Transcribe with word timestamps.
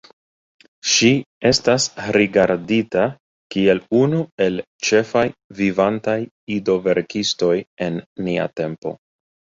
Ŝi 0.93 1.09
estas 1.49 1.83
rigardita 2.17 3.03
kiel 3.55 3.81
unu 3.99 4.23
el 4.47 4.57
ĉefaj 4.89 5.25
vivantaj 5.61 6.19
ido-verkistoj 6.57 7.55
en 7.89 8.05
nia 8.31 8.49
tempo. 8.63 8.97